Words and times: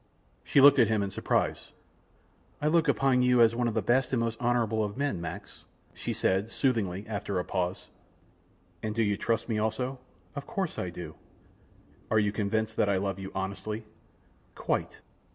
She 0.43 0.61
looked 0.61 0.79
at 0.79 0.87
him 0.87 1.03
in 1.03 1.11
surprise. 1.11 1.73
"I 2.59 2.67
look 2.69 2.87
upon 2.87 3.21
you 3.21 3.39
as 3.39 3.55
one 3.55 3.67
of 3.67 3.75
the 3.75 3.83
best 3.83 4.11
and 4.11 4.19
most 4.19 4.41
honorable 4.41 4.83
of 4.83 4.97
men, 4.97 5.21
Max," 5.21 5.63
she 5.93 6.11
said, 6.11 6.49
soothingly, 6.49 7.05
after 7.07 7.37
a 7.37 7.45
pause. 7.45 7.87
"And 8.81 8.95
do 8.95 9.03
you 9.03 9.15
trust 9.15 9.47
me 9.47 9.59
also?" 9.59 9.99
"Of 10.35 10.47
course 10.47 10.79
I 10.79 10.89
do." 10.89 11.13
"Are 12.09 12.17
you 12.17 12.31
convinced 12.31 12.77
that 12.77 12.89
I 12.89 12.97
love 12.97 13.19
you 13.19 13.31
honestly?" 13.35 13.85
"Quite." 14.55 15.01